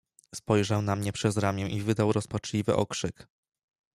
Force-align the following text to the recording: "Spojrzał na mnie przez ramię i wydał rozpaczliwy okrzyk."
"Spojrzał 0.35 0.81
na 0.81 0.95
mnie 0.95 1.13
przez 1.13 1.37
ramię 1.37 1.69
i 1.69 1.81
wydał 1.81 2.11
rozpaczliwy 2.11 2.75
okrzyk." 2.75 3.27